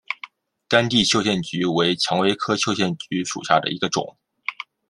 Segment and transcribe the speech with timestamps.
[0.67, 4.17] 干地绣线菊为蔷薇科绣线菊属下的一个种。